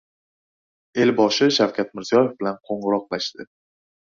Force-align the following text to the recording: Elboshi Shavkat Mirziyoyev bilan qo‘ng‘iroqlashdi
Elboshi 1.03 1.49
Shavkat 1.59 1.93
Mirziyoyev 2.01 2.35
bilan 2.41 2.59
qo‘ng‘iroqlashdi 2.71 3.51